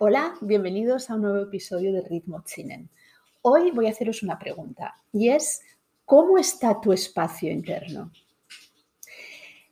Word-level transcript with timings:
Hola, 0.00 0.36
bienvenidos 0.40 1.10
a 1.10 1.16
un 1.16 1.22
nuevo 1.22 1.40
episodio 1.40 1.92
de 1.92 2.02
Ritmo 2.02 2.44
Chinen. 2.44 2.88
Hoy 3.42 3.72
voy 3.72 3.88
a 3.88 3.90
haceros 3.90 4.22
una 4.22 4.38
pregunta 4.38 4.94
y 5.12 5.30
es, 5.30 5.60
¿cómo 6.04 6.38
está 6.38 6.80
tu 6.80 6.92
espacio 6.92 7.50
interno? 7.50 8.12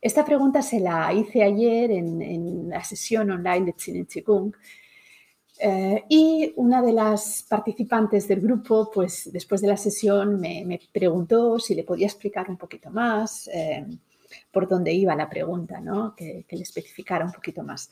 Esta 0.01 0.25
pregunta 0.25 0.61
se 0.61 0.81
la 0.81 1.13
hice 1.13 1.43
ayer 1.43 1.91
en, 1.91 2.67
la 2.67 2.83
sesión 2.83 3.31
online 3.31 3.67
de 3.67 3.73
Chinen 3.77 4.05
Chikung 4.05 4.53
eh, 5.59 6.03
y 6.09 6.51
una 6.57 6.81
de 6.81 6.91
las 6.91 7.43
participantes 7.43 8.27
del 8.27 8.41
grupo, 8.41 8.91
pues 8.93 9.31
después 9.31 9.61
de 9.61 9.69
la 9.69 9.77
sesión 9.77 10.41
me, 10.41 10.77
preguntó 10.91 11.57
si 11.57 11.73
le 11.73 11.85
podía 11.85 12.07
explicar 12.07 12.49
un 12.49 12.57
poquito 12.57 12.89
más 12.89 13.47
eh, 13.53 13.85
por 14.51 14.67
dónde 14.67 14.91
iba 14.91 15.15
la 15.15 15.29
pregunta, 15.29 15.79
¿no? 15.79 16.13
que, 16.13 16.43
que 16.45 16.57
le 16.57 16.63
especificara 16.63 17.23
un 17.23 17.31
poquito 17.31 17.63
más. 17.63 17.89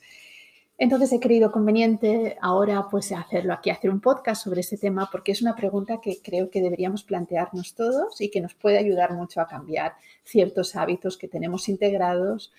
Entonces 0.78 1.10
he 1.12 1.20
creído 1.20 1.52
conveniente 1.52 2.36
ahora 2.42 2.88
pues 2.90 3.10
hacerlo 3.12 3.54
aquí, 3.54 3.70
hacer 3.70 3.90
un 3.90 4.00
podcast 4.00 4.44
sobre 4.44 4.60
este 4.60 4.76
tema 4.76 5.08
porque 5.10 5.32
es 5.32 5.40
una 5.40 5.56
pregunta 5.56 6.00
que 6.02 6.20
creo 6.22 6.50
que 6.50 6.60
deberíamos 6.60 7.02
plantearnos 7.02 7.74
todos 7.74 8.20
y 8.20 8.30
que 8.30 8.42
nos 8.42 8.54
puede 8.54 8.76
ayudar 8.76 9.14
mucho 9.14 9.40
a 9.40 9.46
cambiar 9.46 9.94
ciertos 10.24 10.76
hábitos 10.76 11.16
que 11.16 11.28
tenemos 11.28 11.68
integrados 11.70 12.52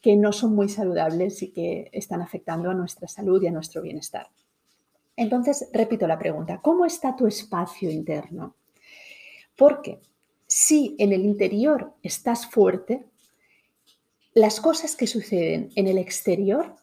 que 0.00 0.16
no 0.16 0.32
son 0.32 0.54
muy 0.54 0.68
saludables 0.68 1.42
y 1.42 1.50
que 1.50 1.88
están 1.92 2.22
afectando 2.22 2.70
a 2.70 2.74
nuestra 2.74 3.08
salud 3.08 3.42
y 3.42 3.46
a 3.46 3.52
nuestro 3.52 3.82
bienestar. 3.82 4.28
Entonces, 5.16 5.68
repito 5.72 6.06
la 6.06 6.18
pregunta, 6.18 6.60
¿cómo 6.60 6.84
está 6.84 7.14
tu 7.14 7.26
espacio 7.26 7.90
interno? 7.90 8.56
Porque 9.56 10.00
si 10.46 10.96
en 10.98 11.12
el 11.12 11.24
interior 11.24 11.94
estás 12.02 12.46
fuerte, 12.46 13.04
las 14.34 14.60
cosas 14.60 14.96
que 14.96 15.06
suceden 15.06 15.70
en 15.76 15.86
el 15.86 15.98
exterior 15.98 16.74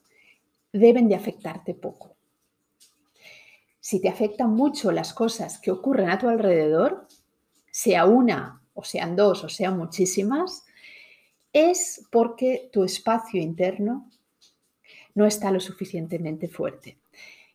deben 0.74 1.08
de 1.08 1.16
afectarte 1.16 1.74
poco. 1.74 2.16
Si 3.80 4.00
te 4.00 4.10
afectan 4.10 4.52
mucho 4.52 4.92
las 4.92 5.14
cosas 5.14 5.60
que 5.60 5.72
ocurren 5.72 6.10
a 6.10 6.18
tu 6.18 6.30
alrededor, 6.30 7.08
sea 7.72 8.06
una 8.06 8.62
o 8.74 8.84
sean 8.84 9.16
dos 9.16 9.44
o 9.44 9.50
sean 9.50 9.78
muchísimas, 9.78 10.66
es 11.52 12.08
porque 12.12 12.70
tu 12.72 12.84
espacio 12.84 13.42
interno 13.42 14.10
no 15.16 15.26
está 15.26 15.52
lo 15.52 15.60
suficientemente 15.60 16.48
fuerte. 16.48 17.00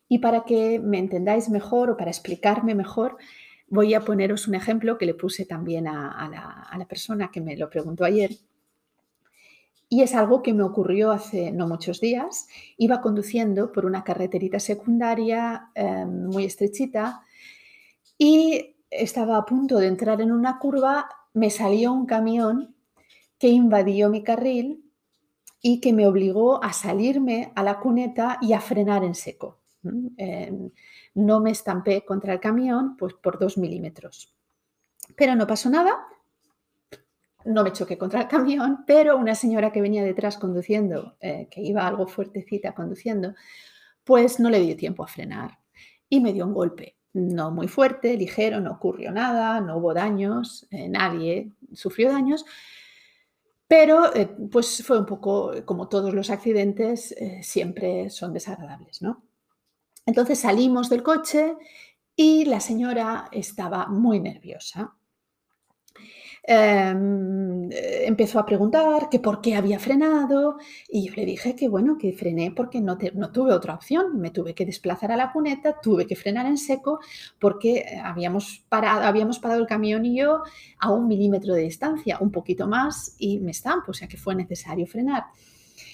Y 0.09 0.19
para 0.19 0.43
que 0.43 0.79
me 0.79 0.99
entendáis 0.99 1.49
mejor 1.49 1.89
o 1.89 1.97
para 1.97 2.11
explicarme 2.11 2.75
mejor, 2.75 3.17
voy 3.67 3.93
a 3.93 4.01
poneros 4.01 4.47
un 4.47 4.55
ejemplo 4.55 4.97
que 4.97 5.05
le 5.05 5.13
puse 5.13 5.45
también 5.45 5.87
a, 5.87 6.11
a 6.69 6.77
la 6.77 6.87
persona 6.87 7.31
que 7.31 7.41
me 7.41 7.57
lo 7.57 7.69
preguntó 7.69 8.03
ayer 8.03 8.31
y 9.89 10.01
es 10.01 10.15
algo 10.15 10.41
que 10.41 10.53
me 10.53 10.63
ocurrió 10.63 11.11
hace 11.11 11.51
no 11.51 11.67
muchos 11.67 12.01
días. 12.01 12.47
Iba 12.77 13.01
conduciendo 13.01 13.71
por 13.71 13.85
una 13.85 14.03
carreterita 14.03 14.59
secundaria 14.59 15.71
em, 15.75 16.25
muy 16.25 16.45
estrechita 16.45 17.21
y 18.17 18.75
estaba 18.89 19.37
a 19.37 19.45
punto 19.45 19.77
de 19.77 19.87
entrar 19.87 20.21
en 20.21 20.31
una 20.31 20.59
curva, 20.59 21.09
me 21.33 21.49
salió 21.49 21.93
un 21.93 22.05
camión 22.05 22.75
que 23.37 23.49
invadió 23.49 24.09
mi 24.09 24.23
carril 24.23 24.83
y 25.61 25.79
que 25.79 25.93
me 25.93 26.07
obligó 26.07 26.63
a 26.63 26.73
salirme 26.73 27.51
a 27.55 27.63
la 27.63 27.79
cuneta 27.79 28.39
y 28.41 28.53
a 28.53 28.61
frenar 28.61 29.03
en 29.03 29.15
seco. 29.15 29.59
Em, 30.17 30.71
no 31.15 31.39
me 31.39 31.51
estampé 31.51 32.03
contra 32.03 32.33
el 32.33 32.39
camión 32.39 32.97
pues 32.97 33.13
por 33.13 33.39
dos 33.39 33.57
milímetros. 33.57 34.33
Pero 35.15 35.35
no 35.35 35.47
pasó 35.47 35.69
nada, 35.69 36.07
no 37.47 37.63
me 37.63 37.71
choqué 37.71 37.97
contra 37.97 38.21
el 38.21 38.27
camión, 38.27 38.83
pero 38.85 39.17
una 39.17 39.35
señora 39.35 39.71
que 39.71 39.81
venía 39.81 40.03
detrás 40.03 40.37
conduciendo, 40.37 41.15
eh, 41.21 41.47
que 41.49 41.61
iba 41.61 41.87
algo 41.87 42.07
fuertecita 42.07 42.73
conduciendo, 42.73 43.33
pues 44.03 44.39
no 44.39 44.49
le 44.49 44.59
dio 44.59 44.75
tiempo 44.75 45.03
a 45.03 45.07
frenar 45.07 45.59
y 46.09 46.19
me 46.19 46.33
dio 46.33 46.45
un 46.45 46.53
golpe. 46.53 46.95
No 47.13 47.51
muy 47.51 47.67
fuerte, 47.67 48.15
ligero, 48.15 48.59
no 48.59 48.73
ocurrió 48.73 49.11
nada, 49.11 49.59
no 49.61 49.77
hubo 49.77 49.93
daños, 49.93 50.67
eh, 50.69 50.87
nadie 50.87 51.51
sufrió 51.73 52.09
daños, 52.11 52.45
pero 53.67 54.13
eh, 54.15 54.27
pues 54.51 54.83
fue 54.85 54.99
un 54.99 55.05
poco 55.05 55.53
como 55.65 55.89
todos 55.89 56.13
los 56.13 56.29
accidentes, 56.29 57.15
siempre 57.41 58.09
son 58.09 58.33
desagradables, 58.33 59.01
¿no? 59.01 59.23
Entonces 60.05 60.39
salimos 60.39 60.89
del 60.89 61.03
coche 61.03 61.55
y 62.15 62.45
la 62.45 62.59
señora 62.59 63.29
estaba 63.31 63.87
muy 63.87 64.19
nerviosa. 64.19 64.96
Em, 66.49 67.69
eh, 67.71 68.05
empezó 68.05 68.39
a 68.39 68.45
preguntar 68.45 69.09
que 69.09 69.19
por 69.19 69.41
qué 69.41 69.55
había 69.55 69.79
frenado 69.79 70.57
y 70.87 71.07
yo 71.07 71.13
le 71.13 71.25
dije 71.25 71.57
que 71.57 71.67
bueno, 71.67 71.97
que 71.97 72.13
frené 72.13 72.51
porque 72.51 72.79
no, 72.79 72.97
no, 73.15 73.31
tuve 73.33 73.51
otra 73.53 73.73
opción, 73.73 74.17
me 74.21 74.31
tuve 74.31 74.55
que 74.55 74.65
desplazar 74.65 75.11
a 75.11 75.17
la 75.17 75.33
cuneta, 75.33 75.81
tuve 75.81 76.07
que 76.07 76.15
frenar 76.15 76.45
en 76.45 76.57
seco 76.57 77.01
porque 77.37 77.79
eh, 77.79 78.01
habíamos 78.01 78.63
parado, 78.69 79.03
habíamos 79.03 79.39
parado 79.39 79.59
el 79.59 79.67
camión 79.67 80.05
y 80.05 80.19
yo 80.19 80.43
a 80.79 80.89
un 80.89 81.09
milímetro 81.09 81.53
de 81.53 81.63
distancia, 81.63 82.17
un 82.21 82.31
poquito 82.31 82.65
más 82.65 83.15
y 83.19 83.39
me 83.39 83.51
estampo, 83.51 83.91
o 83.91 83.93
sea 83.93 84.07
que 84.07 84.15
fue 84.15 84.33
necesario 84.33 84.87
frenar. 84.87 85.25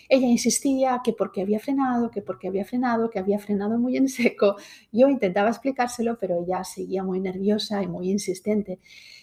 Ella 0.10 0.28
insistía 0.28 1.02
que 1.04 1.14
porque 1.14 1.42
había 1.42 1.60
frenado, 1.60 2.12
que 2.12 2.22
porque 2.22 2.48
había 2.48 2.66
frenado, 2.66 3.10
que 3.10 3.20
había 3.20 3.40
frenado 3.40 3.78
muy 3.78 3.98
en 3.98 4.08
seco. 4.10 4.56
Yo 4.92 5.10
intentaba 5.10 5.50
explicárselo, 5.50 6.18
pero 6.18 6.44
ella 6.44 6.64
seguía 6.64 7.04
muy 7.04 7.20
nerviosa 7.20 7.82
y 7.84 7.88
muy 7.88 8.10
insistente. 8.10 8.80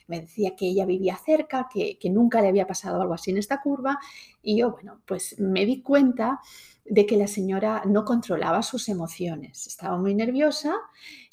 Me 0.06 0.20
decía 0.20 0.56
que 0.56 0.66
ella 0.66 0.86
vivía 0.86 1.16
cerca, 1.16 1.68
que, 1.72 1.98
que 1.98 2.10
nunca 2.10 2.42
le 2.42 2.48
había 2.48 2.66
pasado 2.66 3.00
algo 3.00 3.14
así 3.14 3.30
en 3.30 3.38
esta 3.38 3.60
curva. 3.60 3.98
Y 4.42 4.58
yo, 4.58 4.72
bueno, 4.72 5.00
pues 5.06 5.38
me 5.38 5.66
di 5.66 5.82
cuenta 5.82 6.40
de 6.84 7.06
que 7.06 7.16
la 7.16 7.28
señora 7.28 7.82
no 7.86 8.04
controlaba 8.04 8.62
sus 8.62 8.88
emociones. 8.88 9.66
Estaba 9.66 9.96
muy 9.96 10.14
nerviosa 10.14 10.74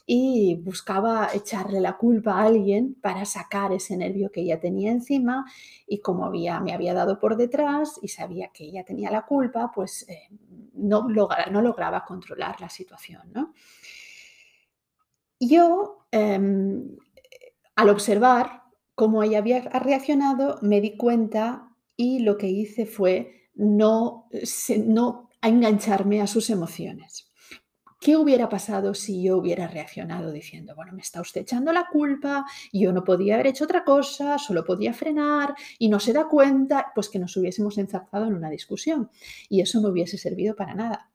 y 0.10 0.56
buscaba 0.56 1.30
echarle 1.34 1.82
la 1.82 1.98
culpa 1.98 2.36
a 2.36 2.46
alguien 2.46 2.96
para 3.02 3.26
sacar 3.26 3.74
ese 3.74 3.98
nervio 3.98 4.32
que 4.32 4.40
ella 4.40 4.58
tenía 4.58 4.90
encima 4.90 5.46
y 5.86 6.00
como 6.00 6.26
había, 6.26 6.62
me 6.62 6.72
había 6.72 6.94
dado 6.94 7.20
por 7.20 7.36
detrás 7.36 8.00
y 8.02 8.08
sabía 8.08 8.48
que 8.54 8.64
ella 8.64 8.86
tenía 8.86 9.12
la 9.12 9.26
culpa, 9.26 9.70
pues 9.76 10.08
eh, 10.08 10.30
no, 10.76 11.10
no, 11.10 11.62
lograba 11.62 12.06
controlar 12.06 12.62
la 12.62 12.70
situación. 12.70 13.22
¿no? 13.34 13.54
Yo, 15.42 16.06
em, 16.12 16.96
al 17.76 17.90
observar 17.90 18.64
cómo 18.96 19.24
ella 19.24 19.40
había 19.40 19.60
reaccionado, 19.60 20.58
me 20.62 20.80
di 20.80 20.96
cuenta 20.96 21.76
y 21.98 22.20
lo 22.20 22.38
que 22.38 22.48
hice 22.48 22.86
fue 22.86 23.50
no, 23.56 24.30
no 24.86 25.30
engancharme 25.42 26.22
a 26.22 26.28
sus 26.28 26.50
emociones. 26.50 27.30
¿Qué 28.00 28.16
hubiera 28.16 28.48
pasado 28.48 28.94
si 28.94 29.24
yo 29.24 29.38
hubiera 29.38 29.68
reaccionado 29.68 30.32
diciendo, 30.32 30.76
bueno, 30.76 30.94
me 30.94 31.02
está 31.02 31.20
usted 31.20 31.42
echando 31.42 31.74
la 31.74 31.88
culpa, 31.92 32.46
yo 32.72 32.94
no 32.94 33.04
podía 33.04 33.34
haber 33.34 33.48
hecho 33.48 33.64
otra 33.64 33.84
cosa, 33.84 34.38
solo 34.38 34.64
podía 34.64 34.94
frenar 34.94 35.56
y 35.80 35.90
no 35.90 36.00
se 36.00 36.14
da 36.14 36.28
cuenta, 36.28 36.92
pues 36.94 37.10
que 37.10 37.18
nos 37.18 37.36
hubiésemos 37.38 37.78
enzarzado 37.80 38.28
en 38.28 38.36
una 38.36 38.52
discusión 38.52 39.10
y 39.50 39.62
eso 39.62 39.82
no 39.82 39.90
hubiese 39.90 40.18
servido 40.18 40.56
para 40.56 40.76
nada. 40.76 41.10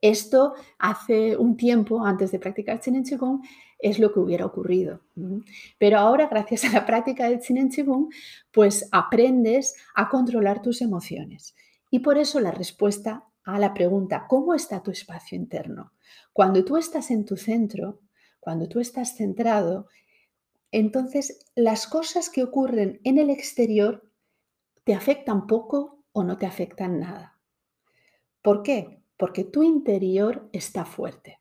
Esto 0.00 0.54
hace 0.78 1.36
un 1.36 1.56
tiempo, 1.56 2.04
antes 2.04 2.30
de 2.30 2.38
practicar 2.38 2.80
Chinen 2.80 3.04
Qigong, 3.04 3.42
es 3.78 3.98
lo 3.98 4.12
que 4.12 4.20
hubiera 4.20 4.46
ocurrido. 4.46 5.00
Pero 5.78 5.98
ahora, 5.98 6.28
gracias 6.28 6.64
a 6.64 6.72
la 6.72 6.86
práctica 6.86 7.28
de 7.28 7.40
Chinen 7.40 7.68
Qigong, 7.68 8.08
pues 8.50 8.88
aprendes 8.92 9.74
a 9.94 10.08
controlar 10.08 10.62
tus 10.62 10.80
emociones. 10.80 11.54
Y 11.90 12.00
por 12.00 12.18
eso 12.18 12.40
la 12.40 12.50
respuesta 12.50 13.24
a 13.44 13.58
la 13.58 13.74
pregunta, 13.74 14.26
¿cómo 14.28 14.54
está 14.54 14.82
tu 14.82 14.90
espacio 14.90 15.36
interno? 15.36 15.92
Cuando 16.32 16.64
tú 16.64 16.76
estás 16.76 17.10
en 17.10 17.24
tu 17.24 17.36
centro, 17.36 18.00
cuando 18.40 18.68
tú 18.68 18.80
estás 18.80 19.16
centrado, 19.16 19.88
entonces 20.70 21.46
las 21.54 21.86
cosas 21.86 22.30
que 22.30 22.42
ocurren 22.42 23.00
en 23.04 23.18
el 23.18 23.30
exterior 23.30 24.10
te 24.84 24.94
afectan 24.94 25.46
poco 25.46 26.02
o 26.12 26.24
no 26.24 26.38
te 26.38 26.46
afectan 26.46 27.00
nada. 27.00 27.38
¿Por 28.42 28.62
qué? 28.62 29.02
Porque 29.16 29.44
tu 29.44 29.62
interior 29.62 30.48
está 30.52 30.84
fuerte. 30.84 31.40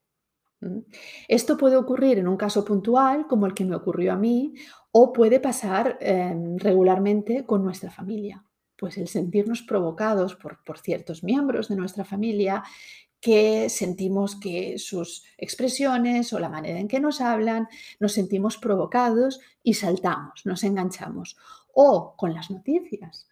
Esto 1.27 1.57
puede 1.57 1.75
ocurrir 1.75 2.19
en 2.19 2.27
un 2.27 2.38
caso 2.38 2.63
puntual, 2.63 3.27
como 3.27 3.45
el 3.45 3.53
que 3.53 3.65
me 3.65 3.75
ocurrió 3.75 4.13
a 4.13 4.17
mí, 4.17 4.53
o 4.91 5.11
puede 5.11 5.41
pasar 5.41 5.97
em, 6.00 6.57
regularmente 6.57 7.45
con 7.45 7.63
nuestra 7.63 7.91
familia 7.91 8.45
pues 8.83 8.97
el 8.97 9.07
sentirnos 9.07 9.62
provocados 9.62 10.35
por, 10.35 10.77
ciertos 10.77 11.24
miembros 11.24 11.69
de 11.69 11.77
nuestra 11.77 12.03
familia 12.03 12.65
que 13.21 13.69
sentimos 13.69 14.35
que 14.35 14.77
sus 14.77 15.24
expresiones 15.38 16.33
o 16.33 16.39
la 16.39 16.50
manera 16.50 16.81
en 16.81 16.89
que 16.89 17.00
nos 17.00 17.21
hablan, 17.21 17.69
nos 18.01 18.12
sentimos 18.12 18.57
provocados 18.57 19.39
y 19.63 19.75
saltamos, 19.75 20.45
nos 20.45 20.65
enganchamos. 20.65 21.38
O 21.74 22.15
con 22.18 22.33
las 22.33 22.51
noticias. 22.51 23.30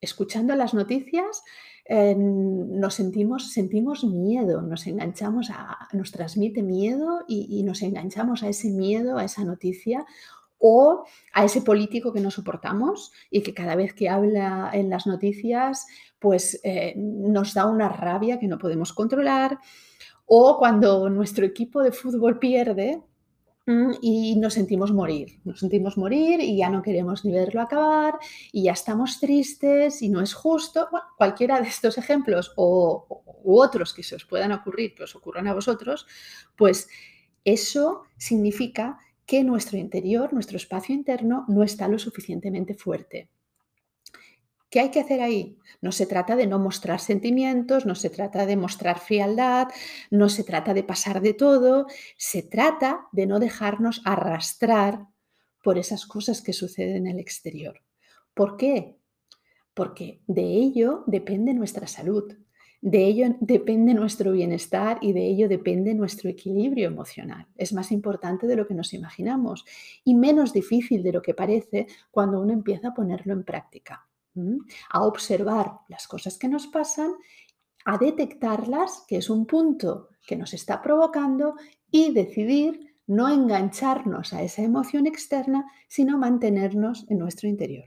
Escuchando 0.00 0.56
las 0.56 0.74
noticias 0.74 1.44
eh, 1.84 2.16
nos 2.16 2.94
sentimos, 2.94 3.52
sentimos 3.52 4.02
miedo, 4.02 4.62
nos 4.62 4.84
enganchamos, 4.88 5.50
a, 5.50 5.86
nos 5.92 6.10
transmite 6.10 6.64
miedo 6.64 7.24
y 7.28 7.62
nos 7.62 7.82
enganchamos 7.82 8.42
a 8.42 8.48
ese 8.48 8.70
miedo, 8.70 9.16
a 9.16 9.24
esa 9.24 9.44
noticia 9.44 10.04
o 10.58 11.04
a 11.32 11.44
ese 11.44 11.62
político 11.62 12.12
que 12.12 12.20
no 12.20 12.30
soportamos 12.30 13.12
y 13.30 13.42
que 13.42 13.54
cada 13.54 13.76
vez 13.76 13.94
que 13.94 14.08
habla 14.08 14.70
en 14.72 14.90
las 14.90 15.06
noticias 15.06 15.86
pues 16.18 16.60
eh, 16.64 16.94
nos 16.96 17.54
da 17.54 17.66
una 17.66 17.88
rabia 17.88 18.38
que 18.38 18.48
no 18.48 18.58
podemos 18.58 18.92
controlar 18.92 19.58
O 20.30 20.58
cuando 20.58 21.08
nuestro 21.08 21.46
equipo 21.46 21.82
de 21.82 21.90
fútbol 21.90 22.38
pierde, 22.38 23.02
mm, 23.66 23.92
y 24.02 24.36
nos 24.36 24.52
sentimos 24.54 24.92
morir, 24.92 25.40
nos 25.44 25.60
sentimos 25.60 25.96
morir 25.96 26.40
y 26.40 26.58
ya 26.58 26.68
no 26.68 26.82
queremos 26.82 27.24
ni 27.24 27.32
verlo 27.32 27.62
acabar 27.62 28.18
y 28.52 28.64
ya 28.64 28.72
estamos 28.72 29.20
tristes 29.20 30.02
y 30.02 30.10
no 30.10 30.20
es 30.20 30.34
justo. 30.34 30.88
cualquiera 31.16 31.60
de 31.62 31.68
estos 31.68 31.96
ejemplos 31.96 32.52
o, 32.56 33.06
otros 33.44 33.94
que 33.94 34.02
se 34.02 34.16
os 34.16 34.26
puedan 34.26 34.52
ocurrir, 34.52 34.94
que 34.94 35.04
os 35.04 35.16
ocurran 35.16 35.48
a 35.48 35.54
vosotros, 35.54 36.06
pues 36.56 36.88
eso 37.44 38.02
significa 38.18 38.98
que 39.28 39.44
nuestro 39.44 39.76
interior, 39.76 40.32
nuestro 40.32 40.56
espacio 40.56 40.94
interno, 40.94 41.44
no 41.48 41.62
está 41.62 41.86
lo 41.86 41.98
suficientemente 41.98 42.72
fuerte. 42.72 43.28
¿Qué 44.70 44.80
hay 44.80 44.90
que 44.90 45.00
hacer 45.00 45.20
ahí? 45.20 45.58
No 45.82 45.92
se 45.92 46.06
trata 46.06 46.34
de 46.34 46.46
no 46.46 46.58
mostrar 46.58 46.98
sentimientos, 46.98 47.84
no 47.84 47.94
se 47.94 48.08
trata 48.08 48.46
de 48.46 48.56
mostrar 48.56 48.98
frialdad, 49.00 49.68
no 50.10 50.30
se 50.30 50.44
trata 50.44 50.72
de 50.72 50.82
pasar 50.82 51.20
de 51.20 51.34
todo, 51.34 51.86
se 52.16 52.42
trata 52.42 53.06
de 53.12 53.26
no 53.26 53.38
dejarnos 53.38 54.00
arrastrar 54.06 55.06
por 55.62 55.76
esas 55.76 56.06
cosas 56.06 56.40
que 56.40 56.54
suceden 56.54 57.06
en 57.06 57.16
el 57.16 57.18
exterior. 57.18 57.82
¿Por 58.32 58.56
qué? 58.56 58.96
Porque 59.74 60.22
de 60.26 60.42
ello 60.42 61.04
depende 61.06 61.52
nuestra 61.52 61.86
salud, 61.86 62.32
de 62.80 63.04
ello 63.04 63.34
depende 63.40 63.92
nuestro 63.92 64.32
bienestar 64.32 64.98
y 65.00 65.12
de 65.12 65.26
ello 65.26 65.48
depende 65.48 65.94
nuestro 65.94 66.30
equilibrio 66.30 66.86
emocional. 66.86 67.46
Es 67.56 67.72
más 67.72 67.90
importante 67.90 68.46
de 68.46 68.56
lo 68.56 68.66
que 68.68 68.74
nos 68.74 68.94
imaginamos 68.94 69.64
y 70.04 70.14
menos 70.14 70.52
difícil 70.52 71.02
de 71.02 71.12
lo 71.12 71.22
que 71.22 71.34
parece 71.34 71.88
cuando 72.10 72.40
uno 72.40 72.52
empieza 72.52 72.88
a 72.88 72.94
ponerlo 72.94 73.32
en 73.32 73.44
práctica, 73.44 74.06
a 74.90 75.02
observar 75.02 75.72
las 75.88 76.06
cosas 76.06 76.38
que 76.38 76.48
nos 76.48 76.68
pasan, 76.68 77.12
a 77.84 77.98
detectarlas, 77.98 79.04
que 79.08 79.16
es 79.16 79.28
un 79.28 79.46
punto 79.46 80.10
que 80.26 80.36
nos 80.36 80.54
está 80.54 80.80
provocando, 80.80 81.54
y 81.90 82.12
decidir 82.12 82.94
no 83.08 83.28
engancharnos 83.28 84.34
a 84.34 84.42
esa 84.42 84.62
emoción 84.62 85.06
externa, 85.06 85.64
sino 85.88 86.18
mantenernos 86.18 87.06
en 87.08 87.18
nuestro 87.18 87.48
interior. 87.48 87.86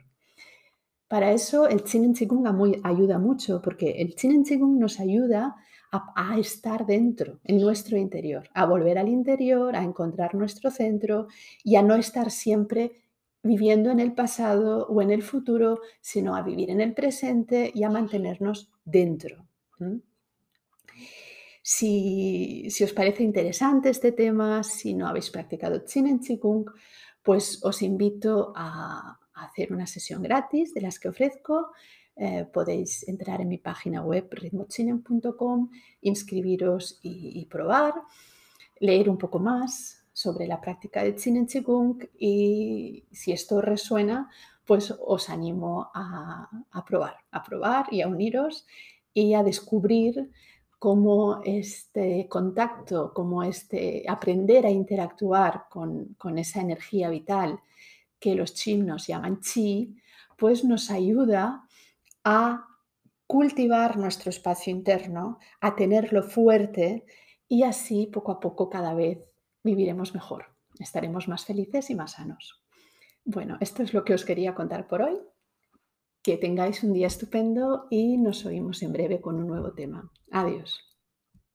Para 1.12 1.34
eso 1.34 1.68
el 1.68 1.84
Chin 1.84 2.13
Qigong 2.13 2.48
ayuda 2.84 3.19
mucho, 3.19 3.62
porque 3.62 4.02
el 4.02 4.16
Chin 4.16 4.46
Qigong 4.46 4.80
nos 4.80 4.98
ayuda 5.02 5.58
a, 5.92 6.40
estar 6.40 6.86
dentro, 6.86 7.42
en 7.44 7.60
nuestro 7.60 7.98
interior, 7.98 8.48
a 8.54 8.66
volver 8.66 8.98
al 8.98 9.10
interior, 9.10 9.75
a 9.75 9.84
encontrar 9.84 10.36
nuestro 10.36 10.72
centro 10.72 11.28
y 11.66 11.75
a 11.75 11.81
no 11.81 11.96
estar 11.96 12.31
siempre 12.31 13.04
viviendo 13.44 13.92
en 13.92 14.00
el 14.00 14.13
pasado 14.13 14.88
o 14.88 15.02
en 15.02 15.12
el 15.12 15.22
futuro, 15.22 15.81
sino 16.00 16.34
a 16.34 16.44
vivir 16.44 16.69
en 16.69 16.80
el 16.80 16.94
presente 16.94 17.69
y 17.75 17.84
a 17.84 17.90
mantenernos 17.90 18.72
dentro. 18.86 19.46
Si, 21.62 22.69
os 22.81 22.94
parece 22.94 23.24
interesante 23.24 23.90
este 23.90 24.14
tema, 24.14 24.64
si 24.64 24.94
no 24.94 25.10
habéis 25.10 25.30
practicado 25.30 25.84
Chin 25.84 26.19
Qigong, 26.19 26.68
pues 27.22 27.60
os 27.66 27.81
invito 27.81 28.54
a, 28.56 29.20
hacer 29.46 29.74
una 29.74 29.88
sesión 29.88 30.22
gratis 30.22 30.74
de 30.74 30.82
las 30.82 31.00
que 31.00 31.10
ofrezco. 31.10 31.72
Eh, 32.16 32.46
podéis 32.52 33.08
entrar 33.08 33.42
en 33.42 33.48
mi 33.48 33.58
página 33.58 34.04
web 34.04 34.28
ritmochinen.com, 34.32 35.70
inscribiros 36.02 37.00
y, 37.02 37.46
probar, 37.46 37.94
leer 38.80 39.10
un 39.10 39.18
poco 39.18 39.40
más 39.40 40.04
sobre 40.14 40.46
la 40.46 40.60
práctica 40.60 41.04
de 41.04 41.16
Chinen 41.16 41.48
Chikung 41.48 42.04
y 42.20 43.06
si 43.12 43.32
esto 43.32 43.62
resuena, 43.62 44.30
pues 44.66 44.94
os 45.00 45.30
animo 45.30 45.90
a, 45.94 46.50
probar, 46.86 47.16
a 47.32 47.42
probar 47.42 47.88
y 47.92 48.02
a 48.02 48.08
uniros 48.08 48.68
y 49.14 49.34
a 49.34 49.44
descubrir 49.44 50.30
cómo 50.78 51.42
este 51.44 52.28
contacto, 52.30 53.14
cómo 53.14 53.44
este 53.44 54.04
aprender 54.08 54.66
a 54.66 54.70
interactuar 54.70 55.66
con, 55.70 56.16
con 56.18 56.38
esa 56.38 56.62
energía 56.62 57.10
vital 57.10 57.60
que 58.21 58.35
los 58.35 58.53
chinos 58.53 59.07
llaman 59.07 59.41
chi, 59.41 59.97
pues 60.38 60.63
nos 60.63 60.89
ayuda 60.89 61.68
a 62.23 62.68
cultivar 63.27 63.97
nuestro 63.97 64.29
espacio 64.29 64.71
interno, 64.71 65.39
a 65.59 65.75
tenerlo 65.75 66.23
fuerte 66.23 67.06
y 67.47 67.63
así 67.63 68.07
poco 68.07 68.31
a 68.31 68.39
poco 68.39 68.69
cada 68.69 68.94
vez 68.94 69.19
viviremos 69.63 70.13
mejor, 70.13 70.45
estaremos 70.79 71.27
más 71.27 71.45
felices 71.45 71.89
y 71.89 71.95
más 71.95 72.13
sanos. 72.13 72.63
Bueno, 73.25 73.57
esto 73.59 73.83
es 73.83 73.94
lo 73.94 74.03
que 74.03 74.13
os 74.13 74.25
quería 74.25 74.56
contar 74.56 74.88
por 74.88 75.01
hoy. 75.01 75.18
Que 76.23 76.38
tengáis 76.38 76.83
un 76.83 76.94
día 76.94 77.07
estupendo 77.07 77.88
y 77.89 78.18
nos 78.18 78.45
oímos 78.45 78.83
en 78.83 78.94
breve 78.94 79.21
con 79.21 79.35
un 79.35 79.47
nuevo 79.47 79.73
tema. 79.73 80.12
Adiós. 80.31 80.91